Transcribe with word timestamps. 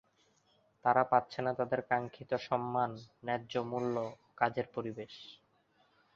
তারা 0.85 1.03
পাচ্ছে 1.03 1.39
না 1.41 1.51
তাদের 1.53 1.81
কাঙ্খিত 1.81 2.31
সম্মান, 2.47 2.91
ন্যায্য 3.25 3.53
মূল্য 3.63 3.95
ও 4.05 4.09
কাজের 4.37 4.67
পরিবেশ। 4.73 5.13